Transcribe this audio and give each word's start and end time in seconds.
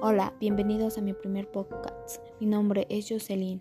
Hola, 0.00 0.32
bienvenidos 0.38 0.96
a 0.96 1.00
mi 1.00 1.12
primer 1.12 1.50
podcast. 1.50 2.22
Mi 2.38 2.46
nombre 2.46 2.86
es 2.88 3.08
Jocelyn. 3.08 3.60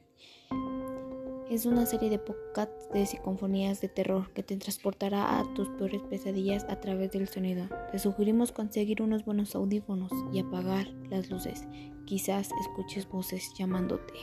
Es 1.49 1.65
una 1.65 1.87
serie 1.87 2.11
de 2.11 2.19
podcasts 2.19 2.87
de 2.93 3.07
psicofonías 3.07 3.81
de 3.81 3.89
terror 3.89 4.31
que 4.33 4.43
te 4.43 4.55
transportará 4.55 5.39
a 5.39 5.53
tus 5.55 5.67
peores 5.69 6.03
pesadillas 6.03 6.63
a 6.69 6.79
través 6.79 7.09
del 7.09 7.27
sonido. 7.27 7.67
Te 7.91 7.97
sugerimos 7.97 8.51
conseguir 8.51 9.01
unos 9.01 9.25
buenos 9.25 9.55
audífonos 9.55 10.11
y 10.31 10.37
apagar 10.37 10.85
las 11.09 11.31
luces. 11.31 11.63
Quizás 12.05 12.51
escuches 12.61 13.09
voces 13.09 13.51
llamándote. 13.57 14.13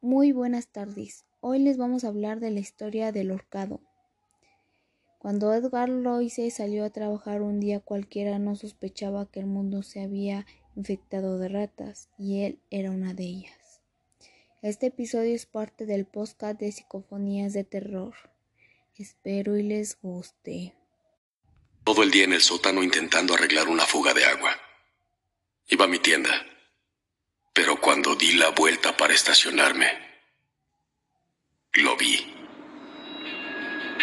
Muy 0.00 0.32
buenas 0.32 0.66
tardes. 0.66 1.26
Hoy 1.38 1.60
les 1.60 1.78
vamos 1.78 2.02
a 2.02 2.08
hablar 2.08 2.40
de 2.40 2.50
la 2.50 2.58
historia 2.58 3.12
del 3.12 3.30
horcado. 3.30 3.80
Cuando 5.20 5.52
Edgar 5.52 5.90
Loise 5.90 6.50
salió 6.50 6.82
a 6.82 6.88
trabajar 6.88 7.42
un 7.42 7.60
día 7.60 7.80
cualquiera 7.80 8.38
no 8.38 8.56
sospechaba 8.56 9.30
que 9.30 9.40
el 9.40 9.44
mundo 9.44 9.82
se 9.82 10.02
había 10.02 10.46
infectado 10.76 11.38
de 11.38 11.50
ratas 11.50 12.08
y 12.16 12.44
él 12.44 12.58
era 12.70 12.90
una 12.90 13.12
de 13.12 13.24
ellas. 13.24 13.82
Este 14.62 14.86
episodio 14.86 15.34
es 15.34 15.44
parte 15.44 15.84
del 15.84 16.06
podcast 16.06 16.58
de 16.58 16.72
psicofonías 16.72 17.52
de 17.52 17.64
terror. 17.64 18.14
Espero 18.96 19.58
y 19.58 19.62
les 19.62 20.00
guste. 20.00 20.74
Todo 21.84 22.02
el 22.02 22.10
día 22.10 22.24
en 22.24 22.32
el 22.32 22.40
sótano 22.40 22.82
intentando 22.82 23.34
arreglar 23.34 23.68
una 23.68 23.84
fuga 23.84 24.14
de 24.14 24.24
agua. 24.24 24.56
Iba 25.68 25.84
a 25.84 25.88
mi 25.88 25.98
tienda. 25.98 26.30
Pero 27.52 27.78
cuando 27.78 28.16
di 28.16 28.32
la 28.36 28.52
vuelta 28.52 28.96
para 28.96 29.12
estacionarme, 29.12 29.86
lo 31.74 31.94
vi. 31.98 32.29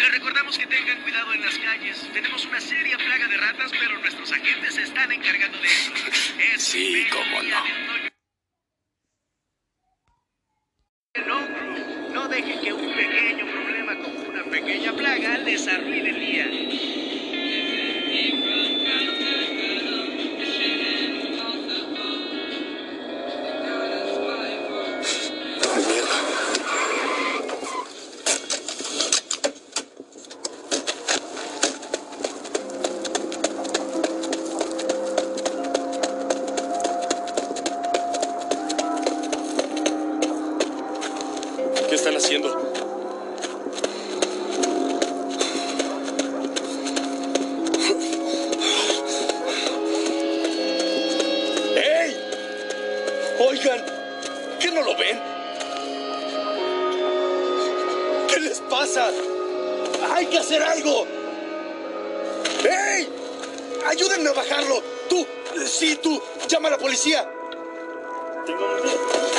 Les 0.00 0.12
recordamos 0.12 0.56
que 0.56 0.66
tengan 0.66 1.02
cuidado 1.02 1.32
en 1.34 1.42
las 1.42 1.58
calles. 1.58 2.08
Tenemos 2.12 2.44
una 2.46 2.60
seria 2.60 2.96
plaga 2.98 3.26
de 3.26 3.36
ratas, 3.36 3.72
pero 3.78 3.98
nuestros 3.98 4.30
agentes 4.32 4.74
se 4.74 4.82
están 4.82 5.10
encargando 5.12 5.58
de 5.58 5.66
eso. 5.66 5.92
Es 6.54 6.62
Sí, 6.62 7.06
cómo 7.10 7.42
no. 7.42 7.64
No, 11.26 11.48
no 12.14 12.28
dejen 12.28 12.60
que 12.60 12.72
un 12.72 12.94
pequeño 12.94 13.46
problema 13.52 13.98
como 13.98 14.20
una 14.20 14.44
pequeña 14.44 14.92
plaga 14.92 15.38
les 15.38 15.66
arruine 15.66 16.10
el 16.10 16.20
día. 16.20 16.97
Están 42.08 42.16
haciendo? 42.16 42.48
¡Ey! 51.76 52.16
Oigan, 53.40 53.84
¿qué 54.60 54.70
no 54.70 54.82
lo 54.82 54.96
ven? 54.96 55.20
¿Qué 58.28 58.40
les 58.40 58.60
pasa? 58.60 59.10
¡Hay 60.14 60.26
que 60.26 60.38
hacer 60.38 60.62
algo! 60.62 61.06
¡Ey! 62.64 63.08
¡Ayúdenme 63.86 64.30
a 64.30 64.32
bajarlo! 64.32 64.82
¡Tú! 65.08 65.26
Sí, 65.66 65.98
tú. 66.02 66.20
Llama 66.48 66.68
a 66.68 66.72
la 66.72 66.78
policía. 66.78 67.28
¿Alguien 68.46 69.37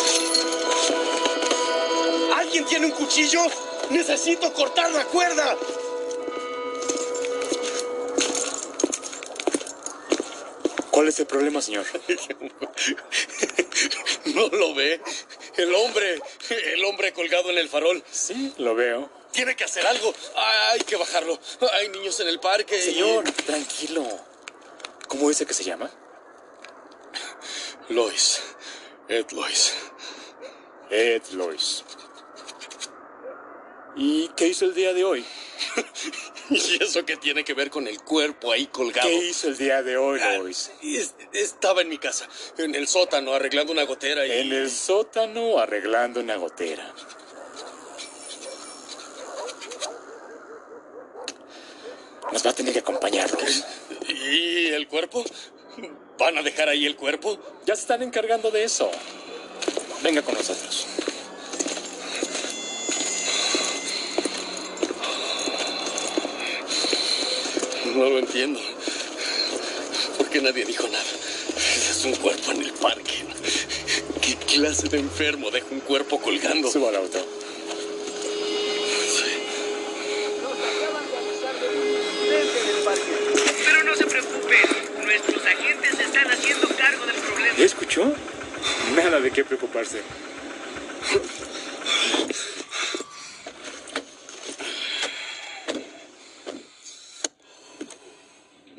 tiene 2.69 2.85
un 2.85 2.91
cuchillo? 2.94 3.41
Necesito 3.90 4.53
cortar 4.53 4.90
la 4.91 5.03
cuerda. 5.06 5.57
¿Cuál 10.91 11.07
es 11.07 11.19
el 11.19 11.28
problema, 11.28 11.62
señor? 11.62 11.85
¿No 14.25 14.47
lo 14.50 14.74
ve? 14.74 15.02
El 15.56 15.74
hombre, 15.75 16.19
el 16.50 16.85
hombre 16.85 17.13
colgado 17.13 17.50
en 17.52 17.57
el 17.57 17.69
farol. 17.69 18.03
Sí, 18.12 18.53
lo 18.57 18.75
veo. 18.75 19.09
Tiene 19.31 19.56
que 19.56 19.63
hacer 19.63 19.86
algo. 19.88 20.13
Hay 20.72 20.80
que 20.81 20.96
bajarlo. 20.96 21.40
Hay 21.74 21.90
niños 21.90 22.19
en 22.19 22.28
el 22.28 22.40
parque. 22.40 22.78
y- 22.78 22.81
Señor, 22.81 23.24
tranquilo. 23.46 24.06
¿Cómo 25.07 25.30
dice 25.30 25.46
que 25.46 25.53
se 25.53 25.63
llama? 25.63 25.90
Lois. 27.90 28.41
Ed 29.07 29.25
Lois. 29.31 29.74
Ed 30.90 31.24
Lois. 31.31 31.84
¿Y 33.96 34.30
qué 34.30 34.48
hizo 34.48 34.66
el 34.66 34.74
día 34.74 34.94
de 34.94 35.04
hoy? 35.04 35.26
¿Y 36.50 36.84
eso 36.84 37.06
qué 37.06 37.18
tiene 37.18 37.44
que 37.44 37.54
ver 37.54 37.70
con 37.70 37.88
el 37.88 38.00
cuerpo 38.02 38.52
ahí 38.52 38.68
colgado? 38.68 39.08
¿Qué 39.10 39.16
hizo 39.30 39.50
el 39.50 39.58
día 39.58 39.84
de 39.84 39.98
hoy, 39.98 40.20
Ah, 40.24 40.38
Lois? 40.38 40.72
es- 40.82 41.16
Estaba 41.34 41.82
en 41.82 41.90
mi 41.90 41.98
casa, 41.98 42.28
en 42.58 42.76
el 42.76 42.88
sótano, 42.88 43.34
arreglando 43.34 43.74
una 43.74 43.84
gotera 43.84 44.26
y... 44.26 44.32
En 44.32 44.54
el 44.54 44.70
sótano 44.72 45.60
arreglando 45.60 46.20
una 46.22 46.36
gotera. 46.38 46.94
Nos 52.32 52.46
va 52.46 52.52
a 52.52 52.54
tener 52.54 52.74
que 52.74 52.80
acompañar, 52.80 53.32
Lois. 53.32 53.66
¿Y 54.08 54.68
el 54.68 54.88
cuerpo? 54.88 55.24
¿Van 56.18 56.38
a 56.38 56.44
dejar 56.44 56.70
ahí 56.70 56.86
el 56.86 56.96
cuerpo? 56.96 57.40
Ya 57.66 57.76
se 57.76 57.82
están 57.82 58.04
encargando 58.04 58.52
de 58.52 58.64
eso. 58.64 58.92
Venga 60.04 60.22
con 60.22 60.36
nosotros. 60.36 60.86
No 68.00 68.10
lo 68.10 68.20
entiendo. 68.20 68.62
¿Por 70.18 70.30
qué 70.30 70.42
nadie 70.42 70.64
dijo 70.64 70.88
nada? 70.88 71.04
Es 71.90 72.06
un 72.06 72.16
cuerpo 72.16 72.54
en 72.54 72.62
el 72.62 72.72
parque. 72.72 73.26
¿Qué 74.22 74.38
clase 74.38 74.88
de 74.88 75.00
enfermo 75.00 75.52
deja 75.52 75.68
un 75.70 75.82
cuerpo 75.82 76.18
colgando? 76.22 76.72
Suba 76.72 76.88
al 76.88 76.96
auto. 76.96 77.20
Pero 83.66 83.84
no 83.84 83.96
se 83.98 84.06
preocupen, 84.06 85.04
nuestros 85.04 85.46
agentes 85.46 85.98
se 85.98 86.04
están 86.04 86.31
haciendo 86.31 86.70
cargo 86.70 87.06
del 87.06 87.16
problema. 87.16 87.58
¿Ya 87.58 87.66
escuchó? 87.66 88.14
Nada 88.96 89.20
de 89.20 89.30
qué 89.30 89.44
preocuparse. 89.44 90.02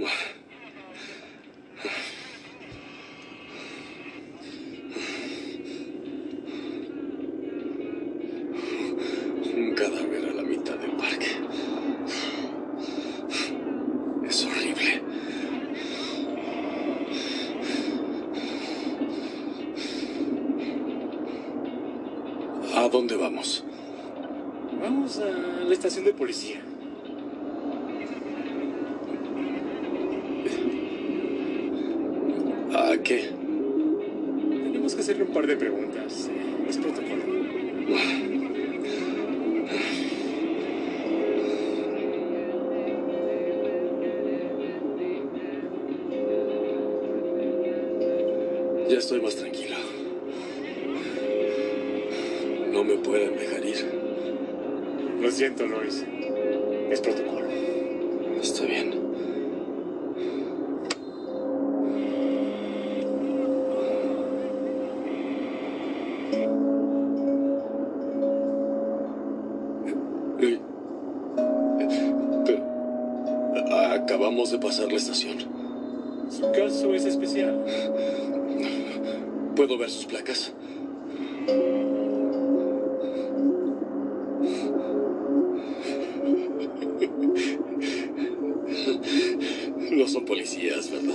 Un 0.00 0.06
cadáver 9.75 10.25
a 10.31 10.33
la 10.33 10.43
mitad 10.43 10.77
del 10.77 10.93
parque. 10.93 11.27
Es 14.27 14.47
horrible. 14.47 15.03
¿A 22.75 22.88
dónde 22.88 23.17
vamos? 23.17 23.65
Vamos 24.81 25.19
a 25.19 25.25
la 25.64 25.75
estación 25.75 26.06
de 26.06 26.14
policía. 26.14 26.69
Par 35.40 35.48
de 35.48 35.56
preguntas. 35.56 36.28
Es 36.69 36.76
protocolo. 36.76 37.22
Ya 48.87 48.98
estoy 48.98 49.22
más 49.22 49.37
tranquilo. 49.37 49.76
No 52.70 52.84
me 52.84 52.96
pueden 52.96 53.34
dejar 53.38 53.64
ir. 53.64 53.86
Lo 55.22 55.31
siento, 55.31 55.66
Lois. 55.66 56.04
Es 56.90 57.00
protocolo. 57.00 57.69
Su 76.40 76.50
caso 76.52 76.94
es 76.94 77.04
especial. 77.04 77.54
¿Puedo 79.54 79.76
ver 79.76 79.90
sus 79.90 80.06
placas? 80.06 80.54
No 89.90 90.08
son 90.08 90.25
policías, 90.25 90.90
¿verdad? 90.90 91.14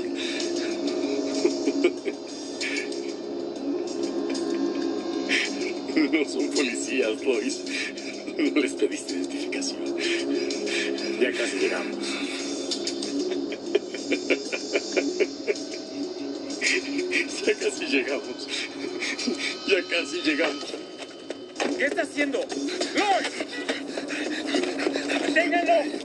No 6.12 6.25
son 6.30 6.51
policías, 6.51 7.24
Lois. 7.25 7.63
No 8.38 8.62
les 8.62 8.74
pediste 8.74 9.13
identificación. 9.13 9.95
Ya 11.19 11.31
casi 11.31 11.57
llegamos. 11.57 11.98
Llegamos. 17.95 18.47
Ya 19.68 19.81
casi 19.89 20.21
llegamos. 20.21 20.65
¿Qué 21.77 21.86
está 21.86 22.03
haciendo? 22.03 22.39
¡Lois! 22.39 23.31
¡Deténganlo! 25.25 26.05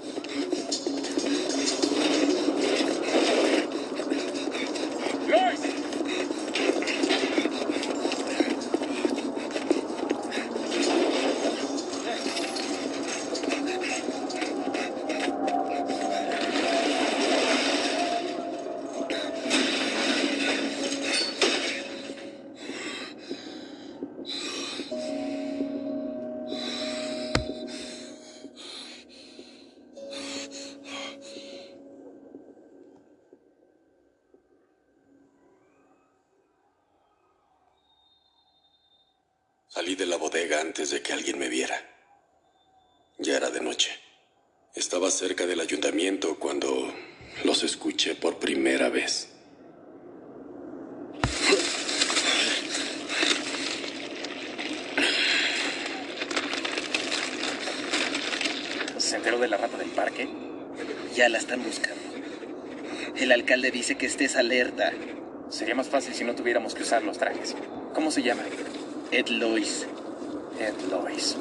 Salí 39.81 39.95
de 39.95 40.05
la 40.05 40.19
bodega 40.19 40.61
antes 40.61 40.91
de 40.91 41.01
que 41.01 41.15
alguien 41.15 41.39
me 41.39 41.49
viera. 41.49 41.75
Ya 43.17 43.39
era 43.39 43.51
de 43.51 43.63
noche. 43.63 43.91
Estaba 44.75 45.11
cerca 45.11 45.47
del 45.47 45.59
ayuntamiento 45.59 46.39
cuando 46.39 46.93
los 47.45 47.63
escuché 47.63 48.15
por 48.15 48.39
primera 48.39 48.91
vez. 48.91 49.31
¿Se 58.99 59.17
enteró 59.17 59.39
de 59.39 59.49
la 59.49 59.57
rata 59.57 59.79
del 59.79 59.89
parque? 59.93 60.29
Ya 61.17 61.31
la 61.31 61.39
están 61.39 61.65
buscando. 61.65 62.03
El 63.17 63.33
alcalde 63.33 63.71
dice 63.71 63.97
que 63.97 64.05
estés 64.05 64.37
alerta. 64.37 64.93
Sería 65.49 65.75
más 65.75 65.89
fácil 65.89 66.13
si 66.13 66.25
no 66.25 66.35
tuviéramos 66.35 66.75
que 66.75 66.83
usar 66.83 67.03
los 67.03 67.17
trajes. 67.17 67.57
¿Cómo 67.95 68.11
se 68.11 68.23
llama? 68.23 68.43
Ed 69.13 69.29
Lois. 69.29 69.89
Ed 70.61 70.89
Lois. 70.89 71.37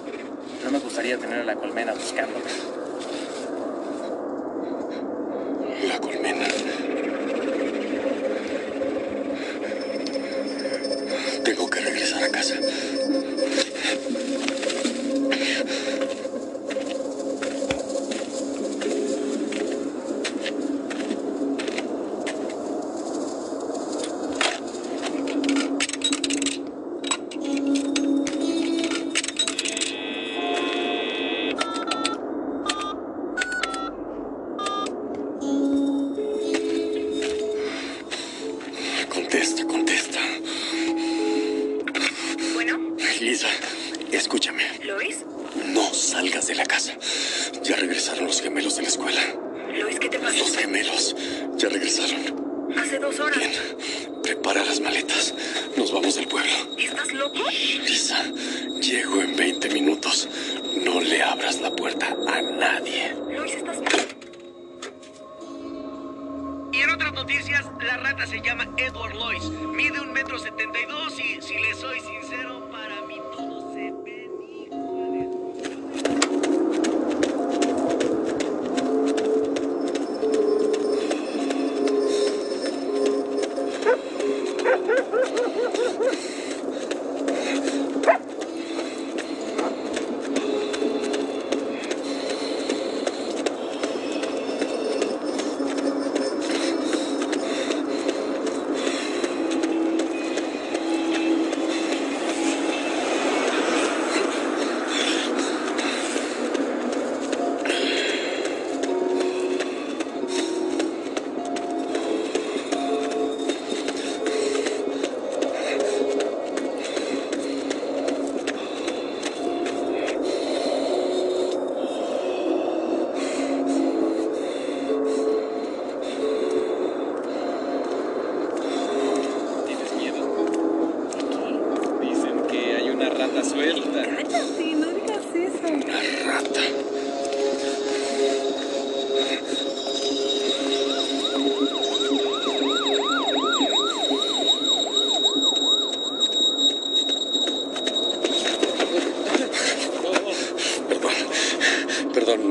No 0.63 0.71
me 0.71 0.79
gustaría 0.79 1.19
tener 1.19 1.41
a 1.41 1.43
la 1.43 1.55
colmena 1.55 1.93
buscándome. 1.93 2.78
Lisa, 43.19 43.47
escúchame. 44.13 44.63
Lois, 44.85 45.25
No 45.67 45.93
salgas 45.93 46.47
de 46.47 46.55
la 46.55 46.65
casa. 46.65 46.93
Ya 47.63 47.75
regresaron 47.75 48.25
los 48.27 48.41
gemelos 48.41 48.77
de 48.77 48.83
la 48.83 48.87
escuela. 48.87 49.21
Lois, 49.77 49.99
¿qué 49.99 50.07
te 50.07 50.19
pasa? 50.19 50.37
Los 50.37 50.55
gemelos. 50.55 51.15
Ya 51.57 51.67
regresaron. 51.67 52.71
Hace 52.77 52.97
dos 52.97 53.19
horas. 53.19 53.37
Bien. 53.37 53.51
Prepara 54.23 54.63
las 54.63 54.79
maletas. 54.79 55.33
Nos 55.75 55.91
vamos 55.91 56.15
del 56.15 56.27
pueblo. 56.29 56.51
¿Estás 56.77 57.11
loco? 57.13 57.39
Lisa, 57.85 58.23
llego 58.79 59.21
en 59.21 59.35
20 59.35 59.69
minutos. 59.69 60.29
No 60.85 61.01
le 61.01 61.21
abras 61.21 61.59
la 61.59 61.75
puerta 61.75 62.07
a 62.07 62.41
nadie. 62.41 63.15
Lois, 63.29 63.53
estás 63.53 63.77
Y 66.71 66.81
en 66.81 66.89
otras 66.91 67.11
noticias, 67.13 67.65
la 67.81 67.97
rata 67.97 68.25
se 68.25 68.39
llama 68.41 68.65
Edward 68.77 69.15
Lois. 69.15 69.43
Mide 69.43 69.99
un 69.99 70.13
metro 70.13 70.39
setenta 70.39 70.79
y 70.79 70.85
dos 70.85 71.19
y, 71.19 71.41
si 71.41 71.55
le 71.55 71.73
soy 71.73 71.99
sincero, 71.99 72.58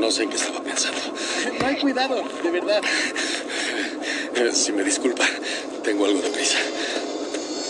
no 0.09 0.13
sé 0.13 0.23
en 0.23 0.31
qué 0.31 0.37
estaba 0.37 0.63
pensando. 0.63 1.01
No 1.61 1.67
hay 1.67 1.77
cuidado, 1.77 2.25
de 2.43 2.51
verdad. 2.51 2.81
Eh, 4.37 4.51
si 4.55 4.73
me 4.73 4.83
disculpa, 4.83 5.23
tengo 5.85 6.07
algo 6.07 6.23
de 6.23 6.31
prisa. 6.31 6.57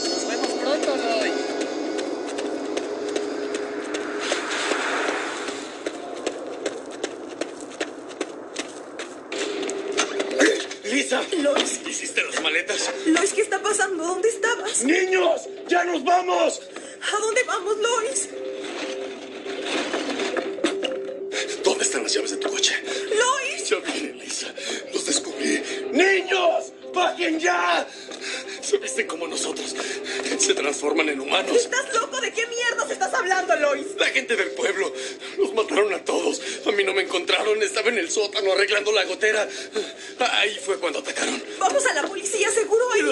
Nos 0.05 0.29
vemos 0.29 0.49
pronto, 0.63 0.97
Roy. 0.97 1.33
¡Lisa! 10.85 11.23
Lois, 11.43 11.81
¿Hiciste 11.89 12.23
las 12.23 12.41
maletas? 12.41 12.89
Lois, 13.07 13.33
¿qué 13.33 13.41
está 13.41 13.61
pasando? 13.61 14.05
¿Dónde 14.05 14.29
estabas? 14.29 14.85
¡Niños! 14.85 15.49
¡Ya 15.67 15.83
nos 15.83 16.05
vamos! 16.05 16.63
¿A 17.03 17.21
dónde 17.21 17.43
vamos, 17.49 17.77
Lois? 17.79 18.29
Están 21.89 22.03
las 22.03 22.13
llaves 22.13 22.33
de 22.33 22.37
tu 22.37 22.51
coche? 22.51 22.75
Lois. 22.85 23.67
Ya 23.67 23.77
vine, 23.79 24.13
Lisa. 24.13 24.53
Los 24.93 25.07
descubrí 25.07 25.63
¡Paguen 26.93 27.39
ya! 27.39 27.87
Se 28.61 28.77
visten 28.79 29.07
como 29.07 29.27
nosotros. 29.29 29.75
Se 30.39 30.55
transforman 30.55 31.09
en 31.09 31.21
humanos. 31.21 31.57
¿Estás 31.57 31.95
loco? 31.95 32.21
¿De 32.21 32.33
qué 32.33 32.47
mierdas 32.47 32.91
estás 32.91 33.15
hablando, 33.15 33.55
Lois? 33.57 33.87
La 33.99 34.07
gente 34.07 34.37
del 34.37 34.51
pueblo. 34.51 34.93
Los 35.39 35.55
mataron 35.55 35.93
a 35.95 36.05
todos. 36.05 36.41
A 36.67 36.73
mí 36.73 36.85
no 36.85 36.93
me 36.93 37.03
encontraron. 37.03 37.63
Estaba 37.63 37.89
en 37.91 37.99
el 37.99 38.11
sótano 38.11 38.53
arreglando 38.53 38.93
la 38.93 39.05
gotera. 39.05 39.49
Ahí 40.33 40.59
fue 40.65 40.79
cuando 40.79 40.99
atacaron. 40.99 41.43
Vamos 41.59 41.87
a 41.87 41.95
la 41.95 42.03
policía, 42.03 42.51
seguro 42.51 42.89
vez 42.89 43.05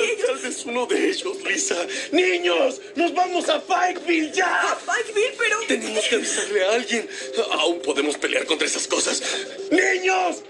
uno 0.67 0.87
de 0.87 1.09
ellos, 1.09 1.43
Lisa. 1.45 1.77
¡Niños! 2.13 2.81
¡Nos 2.95 3.15
vamos 3.15 3.49
a 3.49 3.61
Pikeville 3.61 4.33
ya! 4.33 4.73
A 4.73 4.79
Pikeville, 4.79 5.35
pero... 5.39 5.61
Tenemos 5.67 6.05
que 6.05 6.17
avisarle 6.17 6.65
a 6.65 6.75
alguien. 6.75 7.09
Aún 7.53 7.81
podemos 7.81 8.17
pelear 8.17 8.45
contra 8.47 8.67
esas 8.67 8.87
cosas. 8.87 9.23
¡Niños! 9.71 10.43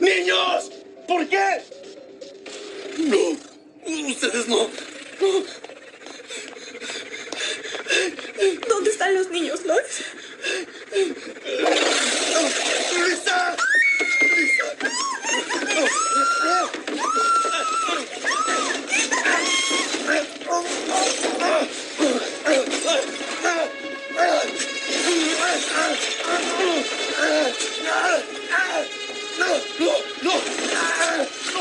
¡Niños! 0.00 0.70
¿Por 1.08 1.28
qué? 1.28 1.62
No. 2.98 3.36
Ustedes 4.08 4.48
no. 4.48 4.68
No. 5.20 5.71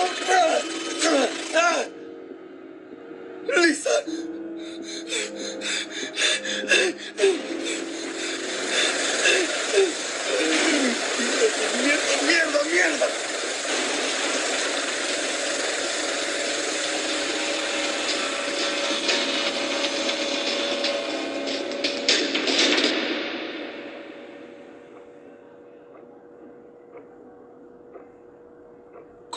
¡Lisa! 0.02 0.81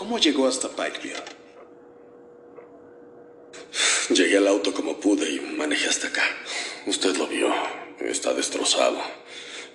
¿Cómo 0.05 0.19
llegó 0.19 0.47
hasta 0.47 0.69
Pikeville? 0.69 1.17
Llegué 4.11 4.37
al 4.37 4.49
auto 4.49 4.75
como 4.75 5.01
pude 5.01 5.31
y 5.31 5.41
manejé 5.41 5.89
hasta 5.89 6.09
acá. 6.09 6.23
Usted 6.85 7.17
lo 7.17 7.27
vio. 7.27 7.51
Está 8.01 8.35
destrozado. 8.35 9.01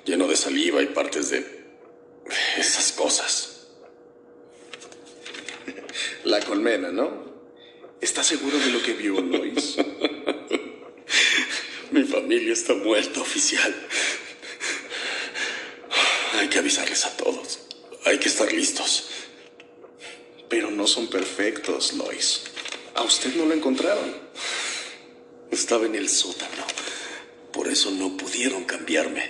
Lleno 0.06 0.28
de 0.28 0.36
saliva 0.36 0.84
y 0.84 0.86
partes 0.86 1.32
de... 1.32 1.66
esas 2.58 2.92
cosas. 2.92 3.70
La 6.26 6.40
colmena, 6.42 6.92
¿no? 6.92 7.10
¿Está 8.00 8.24
seguro 8.24 8.60
de 8.60 8.68
lo 8.68 8.84
que 8.84 8.94
vio, 8.94 9.20
Lois? 9.20 9.78
Mi 11.90 12.04
familia 12.04 12.54
está 12.54 12.76
muerta, 12.76 13.20
oficial. 13.20 13.76
Hay 16.34 16.48
que 16.50 16.60
avisarles 16.60 17.04
a 17.06 17.18
todos. 17.18 17.62
Hay 18.06 18.20
que 18.20 18.30
estar 18.30 18.54
listos. 18.54 19.10
No 20.80 20.88
son 20.88 21.08
perfectos, 21.08 21.92
Lois. 21.92 22.44
A 22.96 23.04
usted 23.04 23.36
no 23.36 23.46
lo 23.46 23.54
encontraron. 23.54 24.16
Estaba 25.52 25.86
en 25.86 25.94
el 25.94 26.08
sótano. 26.08 26.64
Por 27.52 27.68
eso 27.68 27.92
no 27.92 28.16
pudieron 28.16 28.64
cambiarme. 28.64 29.30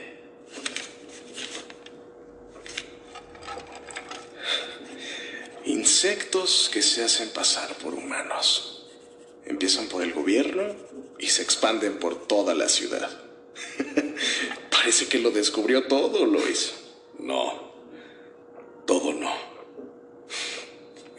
Insectos 5.65 6.69
que 6.71 6.83
se 6.83 7.03
hacen 7.03 7.29
pasar 7.29 7.73
por 7.77 7.95
humanos. 7.95 8.85
Empiezan 9.43 9.87
por 9.87 10.03
el 10.03 10.13
gobierno 10.13 10.75
y 11.17 11.29
se 11.29 11.41
expanden 11.41 11.97
por 11.97 12.27
toda 12.27 12.53
la 12.53 12.69
ciudad. 12.69 13.09
Parece 14.69 15.07
que 15.07 15.17
lo 15.17 15.31
descubrió 15.31 15.87
todo, 15.87 16.27
Lois. 16.27 16.73
No. 17.17 17.73
Todo 18.85 19.13
no. 19.13 19.48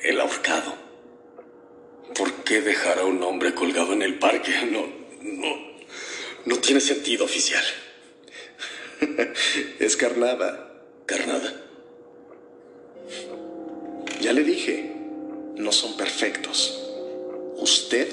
El 0.02 0.20
ahorcado. 0.20 0.74
¿Por 2.16 2.32
qué 2.44 2.60
dejar 2.60 2.98
a 2.98 3.04
un 3.04 3.22
hombre 3.22 3.54
colgado 3.54 3.92
en 3.92 4.02
el 4.02 4.18
parque? 4.18 4.52
No, 4.70 4.86
no. 5.22 5.70
No 6.46 6.56
tiene 6.56 6.80
sentido, 6.80 7.24
oficial. 7.24 7.64
Es 9.78 9.96
carnada. 9.96 10.82
¿Carnada? 11.06 11.52
Ya 14.20 14.32
le 14.32 14.44
dije, 14.44 14.92
no 15.56 15.72
son 15.72 15.96
perfectos. 15.96 16.88
Usted 17.56 18.08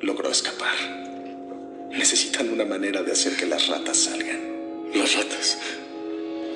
logró 0.00 0.30
escapar. 0.30 0.76
Necesitan 1.90 2.50
una 2.50 2.64
manera 2.64 3.02
de 3.02 3.12
hacer 3.12 3.36
que 3.36 3.46
las 3.46 3.68
ratas 3.68 3.96
salgan. 3.96 4.90
Las 4.94 5.16
ratas. 5.16 5.58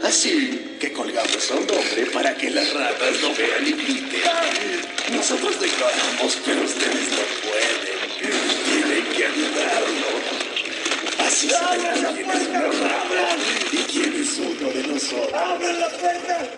Así 0.05 0.77
que 0.79 0.93
colgamos 0.93 1.51
a 1.51 1.55
un 1.55 1.63
hombre 1.63 2.07
para 2.13 2.35
que 2.37 2.51
las 2.51 2.75
ratas 2.75 3.23
no 3.23 3.35
vean 3.35 3.67
y 3.67 3.73
griten. 3.73 4.21
Nosotros 5.13 5.59
declaramos, 5.59 6.39
pero 6.45 6.61
ustedes 6.63 7.09
no 7.09 7.25
pueden. 7.43 7.95
Tienen 8.65 9.05
que 9.17 9.25
ayudarlo. 9.25 10.07
Así 11.27 11.49
sabrán 11.49 12.15
quién 12.15 12.31
es 12.31 12.49
una 12.49 12.61
rata 12.61 13.37
y 13.73 13.77
quién 13.79 14.15
es 14.23 14.39
uno 14.39 14.71
de 14.71 14.83
nosotros. 14.89 15.33
¡Abran 15.33 15.81
la 15.81 15.89
puerta! 15.89 16.51